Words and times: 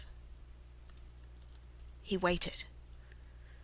V 0.01 0.07
He 2.01 2.17
waited. 2.17 2.63